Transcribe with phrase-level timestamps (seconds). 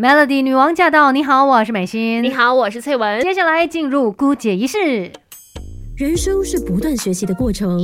[0.00, 1.12] Melody 女王驾到！
[1.12, 2.22] 你好，我是美心。
[2.22, 3.20] 你好，我是翠文。
[3.20, 5.12] 接下来进入姑姐仪式。
[5.94, 7.78] 人生是不断学习的过程，